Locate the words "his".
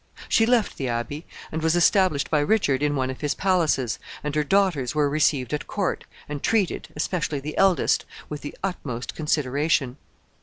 3.21-3.35